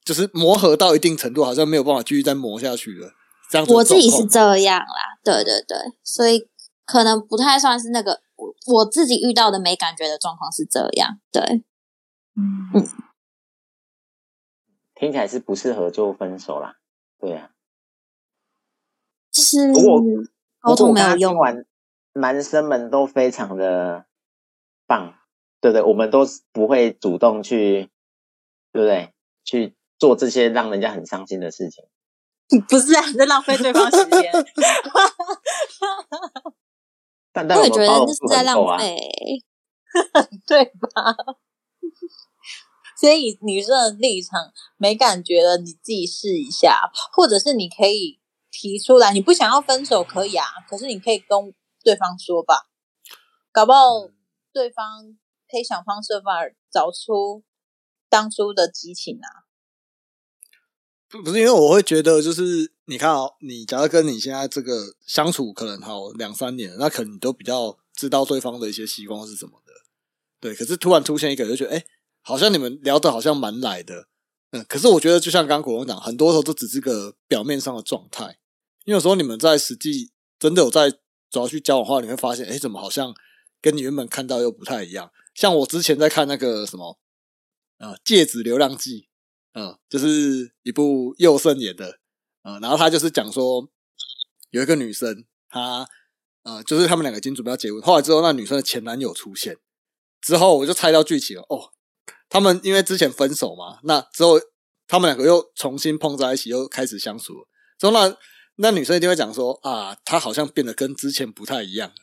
[0.05, 3.09] 就是磨合到一定程度，好像没有办法继续再磨下去了。
[3.49, 6.47] 这样，我自己是这样啦，对对对，所以
[6.86, 8.21] 可能不太算是那个。
[8.67, 11.41] 我自己遇到的没感觉的状况是这样，对，
[12.36, 12.88] 嗯嗯，
[14.95, 16.77] 听起来是不适合就分手啦，
[17.19, 17.51] 对呀，
[19.32, 19.71] 就是
[20.60, 21.65] 沟通没有用完，
[22.13, 24.06] 男生们都非常的
[24.88, 25.15] 棒，
[25.60, 25.82] 对不对？
[25.82, 27.89] 我们都不会主动去，
[28.71, 29.13] 对不对？
[29.43, 31.86] 去做这些让人家很伤心的事情，
[32.69, 34.32] 不是啊，在浪费对方时间。
[37.49, 38.97] 我也觉得那是在浪费，
[40.47, 41.15] 对吧？
[42.99, 48.19] 所以女生的立场没感觉了，你自己试一下，或者是你可以
[48.51, 51.53] 提出来，你不想要分手可以啊，可是你可以跟
[51.84, 52.69] 对方说吧，
[53.51, 54.08] 搞不好
[54.53, 55.17] 对方
[55.49, 56.32] 可以想方设法
[56.71, 57.43] 找出
[58.10, 59.43] 当初的激情啊。
[61.21, 62.71] 不是因为我会觉得就是。
[62.86, 69.71] 你看哦，你假如跟你现在这个相处可能好两三年，那可能你都比较知道对方的一些习惯是什么的，
[70.41, 70.54] 对。
[70.54, 71.86] 可是突然出现一个，就觉得哎，
[72.21, 74.10] 好像你们聊的好像蛮来的，
[74.52, 74.65] 嗯。
[74.67, 78.38] 可是我觉得就像刚刚国王讲，很多时候都只是个表面上的状态，
[78.84, 83.15] 因为有时候你们在实际真的有在主要去交往的话，你会发现，哎，怎么好像
[83.62, 85.10] 跟你原本看到又不太一样？
[85.34, 86.99] 像我之前在看那个什么
[87.78, 88.99] 啊，《戒指流浪记》，
[89.53, 91.99] 嗯，就是一部佑胜演的。
[92.43, 93.69] 嗯，然后他就是讲说，
[94.49, 95.87] 有一个女生，她
[96.43, 99.57] 呃，就是他们两个已经准备要结婚，后来之后那女生的前男友出现
[100.19, 101.43] 之后，我就猜到剧情了。
[101.47, 101.71] 哦，
[102.27, 104.39] 他们因为之前分手嘛，那之后
[104.87, 107.47] 他们两个又重新碰在一起，又开始相处了。
[107.79, 108.17] 之后那
[108.55, 111.95] 那女生一定会讲说啊，他好像变得跟之前不太一样了。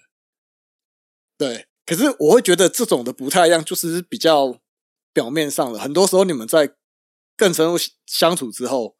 [1.36, 4.58] 对，可是我会觉得这种的不太一样，就是比较
[5.12, 5.78] 表面上的。
[5.78, 6.74] 很多时候你们在
[7.40, 7.74] 更深入
[8.04, 8.98] 相处之后，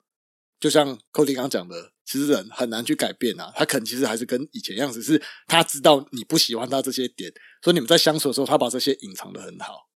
[0.59, 3.53] 就像 Cody 刚刚讲的，其实人很难去改变啊。
[3.55, 9.91] 他可能其实还是跟以前样子，是他知道你不喜欢他这些点，所以你们在相处的时候，他把这些隐藏的很好。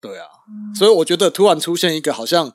[0.00, 0.26] 对啊，
[0.74, 2.54] 所以我觉得突然出现一个好像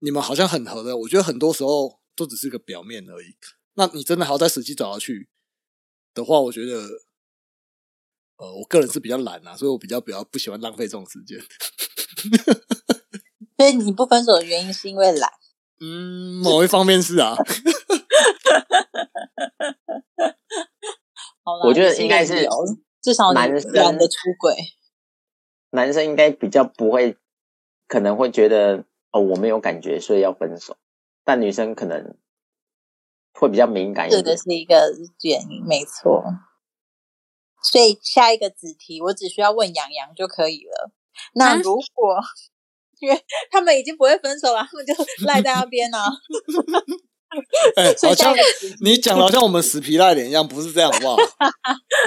[0.00, 3.38] 你们好像很合的，我觉得很多时候都只是个表面而已。
[3.74, 5.30] 那你真的还要在实际找下去
[6.12, 6.82] 的话，我觉得，
[8.36, 11.42] 呃，我个人是比较懒啊，所以我比较比较不喜欢浪费这种时间。
[13.60, 15.30] 所以你不分手的原因是因为懒。
[15.80, 17.36] 嗯，某一方面是啊。
[21.44, 22.48] 好啦我觉得应该是
[23.02, 24.56] 至少你男生的出轨。
[25.72, 27.18] 男生应该比较不会，
[27.86, 30.78] 可能会觉得哦我没有感觉，所以要分手。
[31.22, 32.16] 但女生可能
[33.34, 34.36] 会比较敏感一点这个。
[34.38, 36.24] 是一个原因，没错。
[37.62, 40.90] 所以下一个子题，我只需要问杨洋就可以了。
[41.34, 42.18] 那啊如果、
[43.00, 44.94] 因为他们已经不会分手了，他们就
[45.26, 45.98] 赖在那边呢、
[47.76, 48.34] 哎、好像
[48.82, 51.16] 你讲的好像我们死皮赖脸一样，不是这样，好不好？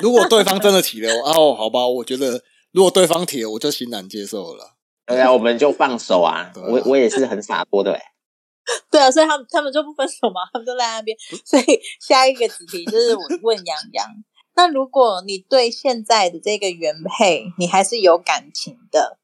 [0.01, 4.69] 如果对方真的提了，哦，好吧，我觉得如果对方提了，我就欣然接受了啦。
[5.05, 6.51] 对啊，我们就放手啊！
[6.53, 8.01] 啊我我也是很洒脱的、欸，
[8.89, 11.17] 对啊，所以他们他们就不分手嘛，他们就赖在那边。
[11.45, 11.63] 所以
[11.99, 14.07] 下一个子题就是我问杨洋，
[14.55, 19.19] 那如果你对现在的这个原配你还是有感情的，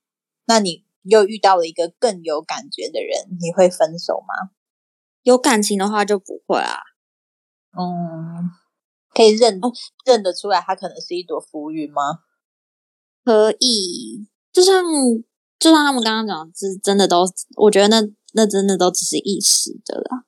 [0.47, 4.51] 那你又遇到了一个更有感觉的人，你会分手吗？
[5.23, 6.79] 有感情的话就不会啊。
[7.77, 8.49] 嗯，
[9.13, 9.59] 可以认、
[10.05, 12.19] 认得出来，他可能是一朵浮云吗？
[13.25, 14.83] 可以，就像
[15.59, 17.25] 就像他们刚刚讲的，是真的都，
[17.57, 18.01] 我觉得那
[18.33, 20.25] 那真的都只是一时的啦。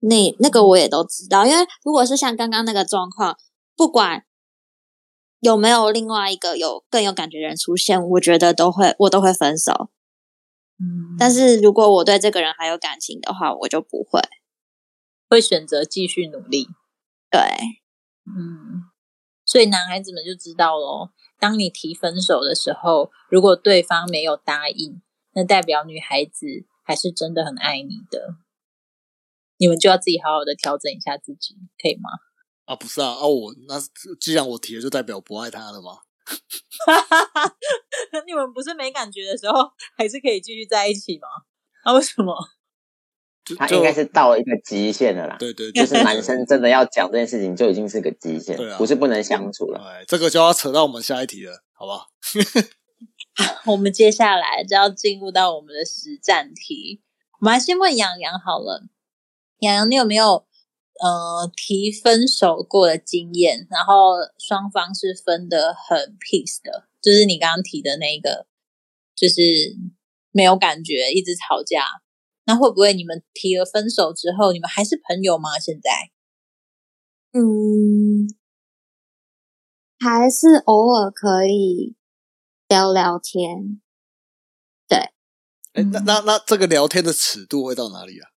[0.00, 3.36] 那那个我也都知道，因为如果是像刚刚那个状况，
[3.76, 4.24] 不管
[5.42, 9.90] 有没有另外一个有更有感觉的人出现，我觉得都会我都会分手。
[10.78, 14.20] 嗯但是如果我对这个人还有感情的话，我就不会。
[15.28, 16.68] 会选择继续努力。
[17.28, 17.40] 对，
[18.26, 18.84] 嗯，
[19.44, 21.10] 所以男孩子们就知道喽。
[21.40, 25.02] 当你提分手的时候，如果对方没有答应，
[25.32, 26.46] 那代表女孩子
[26.84, 28.36] 还是真的很爱你的。
[29.56, 32.10] 你们就要自己好好的调整一下自己，可以吗？
[32.72, 33.74] 啊，不是啊，啊我那
[34.20, 35.98] 既然我提了，就代表不爱他了吗？
[38.12, 41.28] 那 你们不是没感觉的时候，还是可以继续在一起吗？
[41.84, 42.34] 啊，为什么？
[43.58, 45.36] 他应该是到了一个极限了啦。
[45.38, 49.80] 对 对，就是男生真的要讲这件事情，就已经是个极限，对啊不是不能相处了。
[49.84, 52.06] 哎，这个就要扯到我们下一题了，好不好？
[53.66, 57.02] 我们接下来就要进入到我们的实战题。
[57.40, 58.84] 我们来先问杨洋好了，
[59.58, 60.46] 杨洋，你有没有
[61.00, 63.66] 呃提分手过的经验？
[63.70, 68.46] 然后双方是分的很 peace 的，就是你刚刚提的那个，
[69.14, 69.40] 就是
[70.30, 71.84] 没有感觉，一直吵架。
[72.44, 75.58] 那会不会你们提了分手之后，你们还是朋友吗？
[75.60, 76.10] 现在？
[77.32, 78.28] 嗯，
[79.98, 81.94] 还是偶尔可以
[82.68, 83.80] 聊聊天。
[84.88, 84.98] 对
[85.72, 88.31] 哎，那那那这个聊天的尺度会到哪里啊？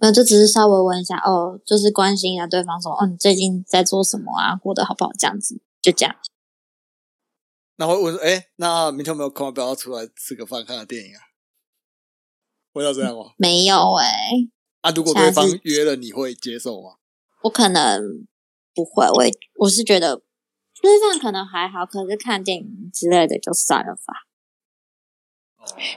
[0.00, 4.54] 那就只是稍微问一下哦，就是关心一下对方说，哦，你最近在做什么啊？
[4.56, 5.10] 过得好不好？
[5.18, 6.16] 这样子，就这样。
[7.76, 9.46] 那会问说，哎，那明天有没有空？
[9.46, 11.20] 要不要出来吃个饭，看个电影啊？
[12.72, 13.32] 会到这样吗？
[13.36, 14.30] 没有哎、
[14.82, 16.96] 啊，如果对方约了，你会接受吗？
[17.42, 18.26] 我可能
[18.74, 20.22] 不会，我也我是觉得
[20.74, 24.26] 吃饭可能还好，可是看电影之类的就算了吧。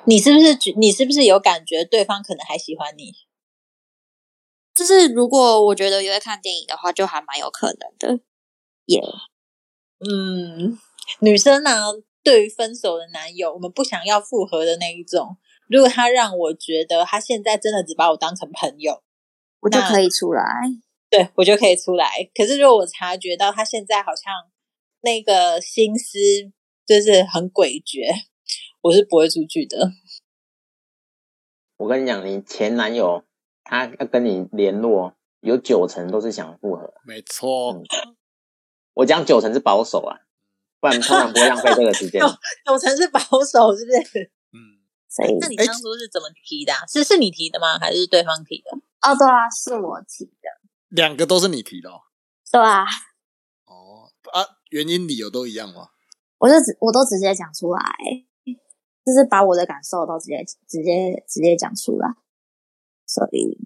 [0.06, 3.14] 你是不是觉你是不是有感觉对方可能还喜欢你？
[4.74, 8.24] 就是如果我觉得约看电影的话，就还蛮有可能的。
[8.86, 9.02] 耶、
[10.00, 10.80] 嗯，
[11.20, 11.94] 女生呢、
[12.24, 15.38] 对于分手的男友，我们不想要复合的那一种。
[15.68, 19.04] 如果他让我觉得他现在真的只把我当成朋友，
[19.62, 20.44] 我就可以出来。
[21.10, 22.30] 对我就可以出来。
[22.34, 24.34] 可是如果我察觉到他现在好像
[25.02, 26.18] 那个心思
[26.86, 28.26] 就是很诡谲，
[28.82, 29.92] 我是不会出去的。
[31.78, 33.24] 我跟你讲，你前男友
[33.72, 36.94] 他要跟你联络，有九成都是想复合。
[37.06, 37.84] 没错，嗯
[38.96, 40.20] 我讲九成是保守啊，
[40.82, 42.20] 不然通常不会浪费这个时间。
[42.68, 44.20] 九成是保守，是不是？
[44.52, 47.80] 嗯，所以那你当初是怎么提的啊、是是你提的吗？
[47.80, 48.78] 还是对方提的？
[49.08, 50.50] 哦，对啊，是我提的。
[50.90, 52.02] 两个都是你提的、哦。
[52.52, 52.84] 对啊，
[53.64, 55.92] 哦啊，原因理由都一样吗？
[56.40, 57.82] 我就直我都直接讲出来，
[59.06, 62.10] 就是把我的感受都直接直接直接讲出来。
[63.14, 63.58] 所以，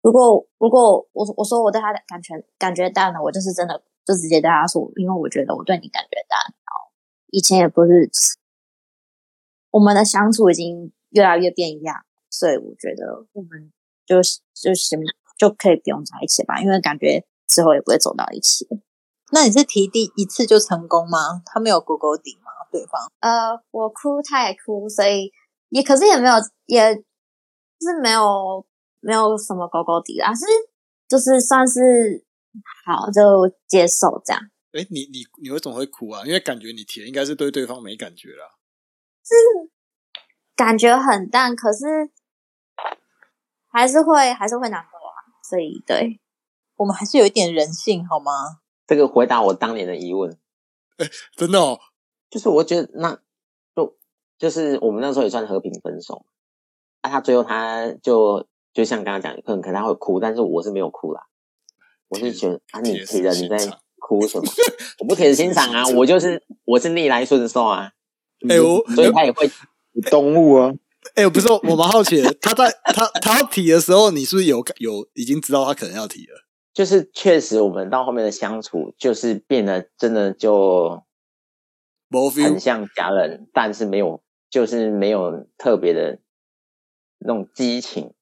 [0.00, 6.90] 如果如果我我说我对他的感觉感觉淡了，我就是真的就直接对他说，因为我觉得我对你感觉淡，然后
[7.28, 8.10] 以前也不是
[9.70, 11.94] 我们的相处已经越来越变样，
[12.30, 13.70] 所以我觉得我们
[14.06, 14.16] 就
[14.54, 14.98] 就行
[15.36, 18.66] 就可以不用在一起吧，因为感觉之后也不会走到一起。
[19.30, 21.42] 那你是提第一次就成功吗？
[21.44, 22.50] 他没有勾勾底吗？
[22.72, 23.10] 对方？
[23.20, 25.30] 呃，我哭，他也哭，所以
[25.68, 26.34] 也可是也没有，
[26.64, 28.64] 也是没有
[29.00, 30.44] 没有什么勾勾底啦，是
[31.08, 32.24] 就是算是
[32.84, 34.42] 好就接受这样。
[34.72, 36.22] 哎，你你你为什么会哭啊？
[36.24, 38.54] 因为感觉你提的应该是对对方没感觉啦。
[40.56, 42.10] 感觉很淡，可是
[43.68, 45.14] 还是会还是会难过啊。
[45.48, 46.20] 所以对，
[46.76, 48.32] 我们还是有一点人性好吗？
[48.86, 50.36] 这个回答我当年的疑问，
[51.36, 51.78] 真的哦，
[52.30, 53.20] 就是我觉得那
[53.76, 53.96] 就
[54.38, 56.24] 就是我们那时候也算和平分手，
[57.02, 61.22] 啊，他最后他就就像刚刚讲，可能可能他会哭，但是我是没有哭啦，
[62.06, 63.56] 我是觉得啊，你提了你在
[63.96, 64.48] 哭什么？
[65.00, 67.90] 我不 铁石心肠啊，我就是我是逆来顺受啊，
[68.48, 69.50] 哎我所以他也会
[70.08, 70.72] 动物啊，
[71.16, 76.44] 哎，不是，我蛮好奇的，他在他他要提的时候，你是不是有有已经知道他可能要提了？
[76.72, 81.02] 就是确实我们到后面的相处就是变得真的就
[82.08, 86.20] 没很像家人，但是没有就是没有特别的
[87.18, 88.14] 那种激情。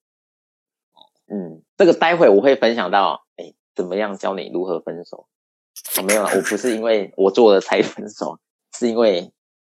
[1.28, 5.28] 嗯，这个待会我会分享到，哎，怎么样教你如何分手？
[5.98, 8.38] 哦、没有啊，我不是因为我做了才分手，
[8.72, 9.32] 是因为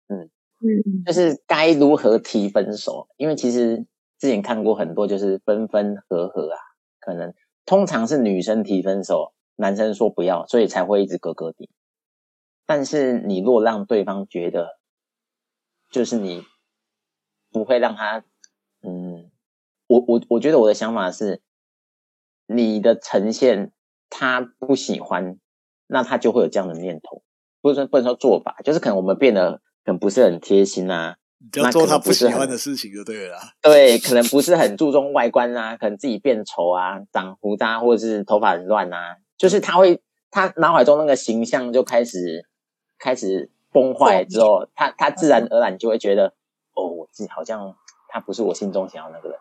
[0.08, 0.30] 嗯
[0.60, 3.08] 嗯，就是该如何提分手？
[3.16, 3.84] 因为其实
[4.18, 6.58] 之前看过很多，就是分分合合啊，
[7.00, 7.34] 可能
[7.66, 11.70] 通常是女生提分手，男生说不要，所以才会一直咯咯底。
[12.66, 14.78] 但是你若让对方觉得，
[15.90, 16.44] 就是你
[17.50, 18.22] 不会让他，
[18.82, 19.30] 嗯，
[19.88, 21.42] 我我我觉得我的想法是，
[22.46, 23.72] 你的呈现
[24.08, 25.38] 他不喜欢，
[25.86, 27.22] 那他就会有这样的念头，
[27.60, 31.16] 不是说不能说做法，就是可能我们变得可能不是很贴心啊，
[31.54, 33.38] 要做他不喜欢的事情就对了。
[33.62, 42.46] 对，可能不是很注重外观啊，可能自己变丑啊，长胡渣或者是头发很乱啊，就是他会他脑海中那个形象就开始
[42.98, 46.34] 开始崩坏之后，他他自然而然就会觉得，
[46.74, 47.74] 哦，我自己好像
[48.08, 49.38] 他不是我心中想要那个人。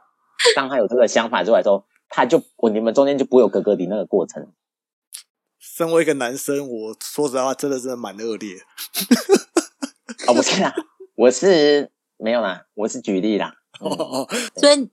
[0.55, 4.51] 当他有这个想法出来之后，他就我你们中间就不会有格格底那个过程。
[5.59, 8.55] 身为一个男生，我说实在话，真的真的蛮恶劣。
[10.27, 10.73] 哦，不是啦，
[11.15, 13.53] 我是没有啦，我是举例啦。
[13.79, 14.89] 嗯所以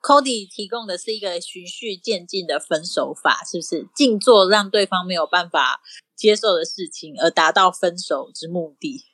[0.00, 3.88] Cody 提供的是一个循序渐进的分手法，是不是？
[3.94, 5.80] 静坐让对方没有办法
[6.14, 9.04] 接受的事情，而达到分手之目的。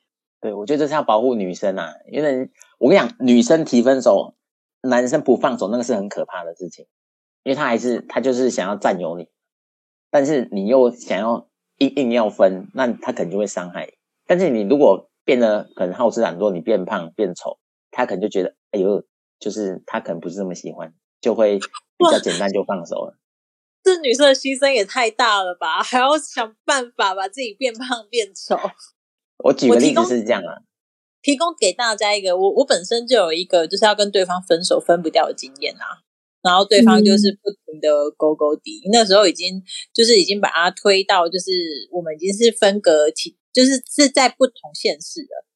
[0.42, 4.34] 对，我觉得这是要保护女生啊，因为我跟你讲，女生提分手，
[4.88, 6.86] 男生不放手，那个是很可怕的事情，
[7.42, 9.28] 因为他还是他就是想要占有你，
[10.10, 13.92] 但是你又想要硬硬要分，那他可能就会伤害你。
[14.26, 17.58] 但是你如果变得可能好吃懒做，你变胖变丑，
[17.90, 19.02] 他可能就觉得，哎呦，
[19.38, 23.18] 就是他可能不是这么喜欢，就会比较简单就放手了。
[23.82, 25.82] 这女生的牺牲也太大了吧？
[25.82, 28.58] 还要想办法把自己变胖变丑。
[29.38, 30.62] 我举个例子是这样啊，
[31.24, 36.04] 提供给大家一个，我我本身就有一个就是要跟对方分手分不掉的经验啊，
[36.42, 39.62] 然后对方就是不停的勾勾底，那时候已经
[39.94, 41.50] 就是已经把他推到就是
[41.90, 45.46] 我们已经是分隔其就是是在不同县市的，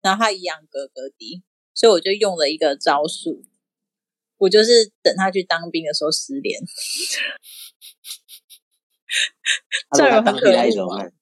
[0.00, 1.42] 然后他一样格格底，
[1.74, 3.44] 所以我就用了一个招数，
[4.38, 6.58] 我就是等他去当兵的时候失联，
[9.94, 11.17] 这样有很可恶吗怎么办？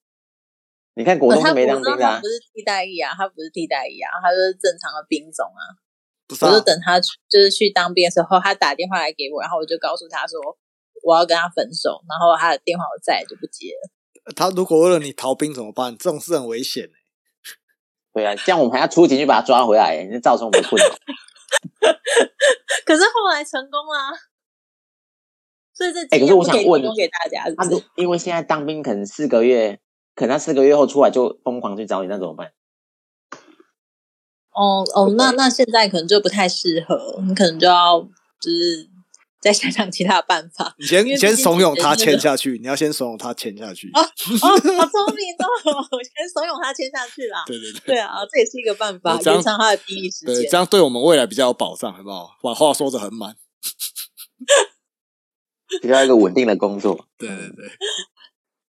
[0.97, 5.77] 你看国中他就没当兵的、啊他不，是替代役啊，他不是替代役啊，他就是正常的兵种啊。
[6.27, 10.41] 不是、啊我就，等他就是去当兵的时候，他打电话来给我，然后我就告诉他说
[11.03, 14.33] 我要跟他分手，然后他的电话我再也就不接了。
[14.35, 15.95] 他如果为了你逃兵怎么办？
[15.95, 16.91] 这种事很危险、欸。
[18.11, 20.89] 对啊，这样我们还要出警去把他抓回来，那造成我们的困扰。
[22.83, 24.17] 可是后来成功了，
[25.73, 27.83] 所以这哎可是我想问给大家，是他是？
[27.95, 29.79] 因为现在当兵可能四个月，
[30.17, 32.51] 可能他四个月后出来就疯狂去找你，那怎么办？
[34.51, 38.01] 哦哦，那那现在可能就不太适合，你可能就要
[38.41, 38.89] 就是
[39.39, 40.73] 再想想其他的办法。
[40.79, 43.91] 你先你先怂恿他签下去，你要先怂恿他签下去。
[43.93, 45.45] 哦，好聪明哦！
[45.95, 47.43] 我先怂恿他签下去啦。
[47.45, 50.57] 对对对对啊，这也是一个办法，对这样延长他的第一时对，间这。
[50.57, 52.31] 样对我们未来比较有保障，好不好？
[52.41, 53.35] 把话说的很满。
[55.81, 57.07] 比较一个稳定的工作。
[57.19, 57.67] 对对对，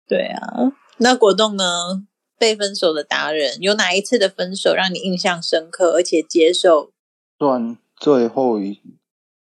[0.09, 2.07] 对啊，那果冻呢？
[2.41, 6.93] 被分手的达人，有哪一次的分手让你印象深刻，而且接受？
[7.37, 8.81] 算最后一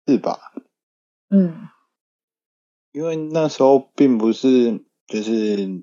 [0.06, 0.52] 次吧，
[1.30, 1.68] 嗯
[2.92, 5.82] 因为那时候并不是就是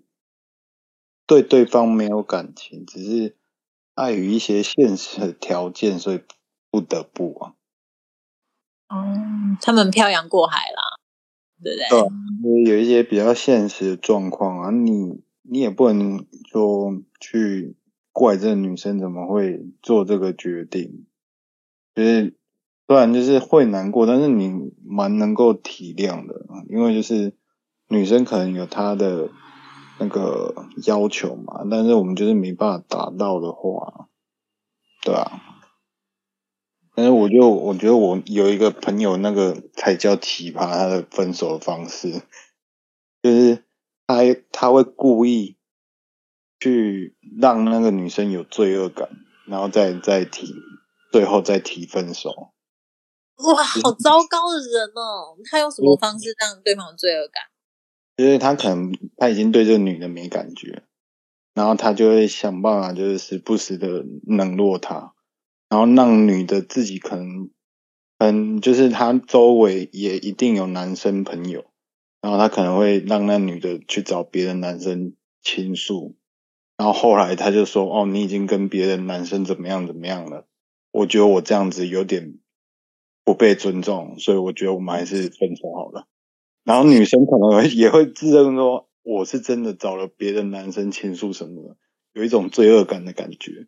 [1.28, 3.36] 对对方没有感情，只是
[3.96, 6.24] 碍于一些现实的条件，所以
[6.72, 7.54] 不得不啊。
[8.88, 10.82] 哦，他们漂洋过海啦，
[11.62, 11.90] 对不对？
[11.90, 12.08] 对啊，
[12.46, 17.76] 因为有一些比较现实的状况啊，你你也不能说去
[18.12, 21.06] 怪这个女生怎么会做这个决定，
[21.94, 22.36] 就是
[22.88, 27.34] 虽然就是会难过，但是你蛮能够体谅的，因为就是
[27.88, 29.30] 女生可能有她的
[30.00, 34.10] 那个要求嘛，但是我们就是没办法达到的话，
[35.02, 35.42] 对啊。
[36.96, 42.22] 但是我就我觉得我有一个朋友，那个才叫奇葩，他的分手方式
[43.24, 43.64] 就是
[44.16, 45.58] 他他会故意
[46.60, 49.10] 去让那个女生有罪恶感，
[49.48, 50.54] 然后再再提，
[51.12, 52.54] 最后再提分手。
[53.38, 55.36] 哇，好糟糕的人哦！
[55.50, 57.44] 他用什么方式让对方有罪恶感？
[58.16, 60.84] 就是他可能他已经对这个女的没感觉，
[61.56, 65.14] 然后他就会想办法，就是时不时的冷落她，
[65.68, 67.50] 然后让女的自己可能，
[68.20, 71.66] 嗯，就是他周围也一定有男生朋友，
[72.24, 76.16] 然后他可能会让那女的去找别的男生倾诉，
[76.78, 80.48] 然后后来他就说，哦，你已经跟别的男生怎么样怎么样了，
[80.92, 82.40] 我觉得我这样子有点
[83.26, 86.08] 不被尊重，所以我觉得我们还是分手好了。
[86.64, 91.76] 然后女生可能也会自认说，我是真的找了别的男生倾诉什么的，
[92.14, 93.68] 有一种罪恶感的感觉，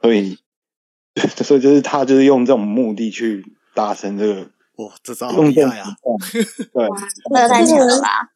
[0.00, 0.38] 所以，
[1.42, 4.50] 所以就是他就是用这种目的去达成这个，
[4.86, 5.88] 哇，这招好厉害啊！
[6.72, 8.32] 对，哇，这个太强了吧！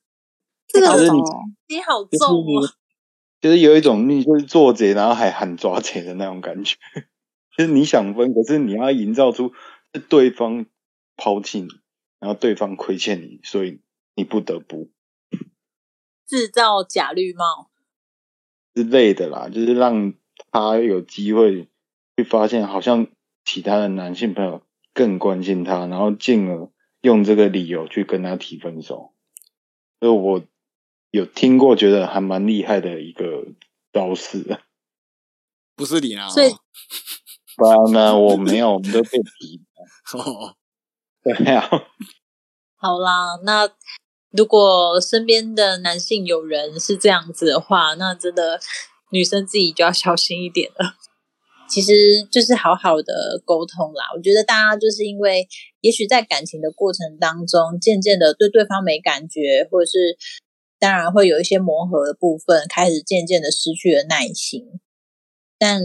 [0.69, 1.19] 这个就是你
[1.69, 2.69] 你好就是重哦！
[3.41, 6.77] 就是有一种你就是做贼，然后还喊抓贼的那种感觉。
[7.57, 9.53] 就是你想分，可是你要营造出
[9.95, 10.67] 是对方
[11.17, 11.69] 抛弃你，
[12.21, 13.81] 然后对方亏欠你，所以
[14.15, 14.91] 你不得不
[16.27, 17.71] 制造假绿帽，
[18.75, 20.13] 之类的啦，就是让
[20.51, 21.71] 他有机会
[22.17, 23.07] 去发现，好像
[23.45, 24.66] 其他的男性朋友
[24.97, 26.71] 更关心他，然后进而
[27.03, 29.13] 用这个理由去跟他提分手。
[30.01, 30.43] 所以我
[31.11, 33.45] 有听过，觉得还蛮厉害的一个
[33.93, 34.59] 招式。
[35.77, 36.51] 不是你啊，所以
[37.57, 39.61] 不然呢，我没有，我们都被提。
[40.17, 40.57] 哦，
[41.23, 41.69] 对啊，
[42.81, 43.69] 好啦，那
[44.31, 48.59] 如果身边的男性友人是这样子的话，那真的
[49.11, 50.97] 女生自己就要小心一点了。
[51.69, 51.93] 其实
[52.31, 54.05] 就是好好的沟通啦。
[54.17, 55.47] 我觉得大家就是因为，
[55.81, 60.17] 也许在感情的过程当中，渐渐的对对方没感觉，或者是
[60.79, 64.65] 当然会有一些磨合的部分，开始渐渐的失去了耐心。
[65.59, 65.81] 但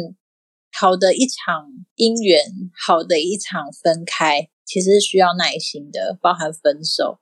[0.72, 2.46] 好的一场姻缘，
[2.86, 7.20] 好的一场分开，其实是需要耐心的，包含分手。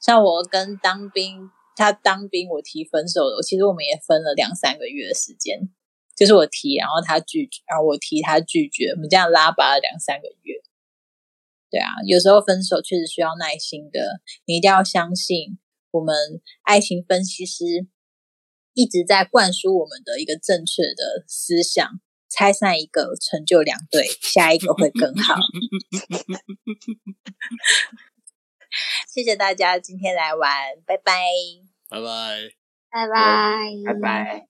[0.00, 5.70] 像我跟当兵，他当兵，我提分手的，其实我们也分了两三个月的时间，
[6.16, 10.54] 就是我提，然后他拒绝，然后我提，他拒绝，我们这样拉拔了两三个月。
[11.70, 15.58] 对啊，有时候分手确实需要耐心的，你一定要相信
[15.90, 16.14] 我们
[16.62, 17.64] 爱情分析师
[18.74, 22.00] 一直在灌输我们的一个正确的思想。
[22.30, 25.36] 拆散一个，成就两对，下一个会更好。
[29.08, 30.50] 谢谢大家今天来玩，
[30.84, 31.12] 拜拜。
[31.88, 32.50] 拜拜。
[32.90, 34.48] 拜拜，拜拜。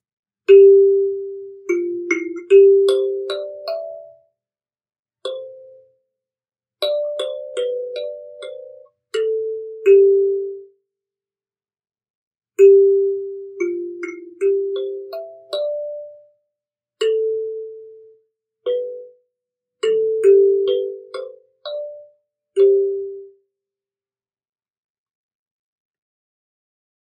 [2.54, 3.53] thank you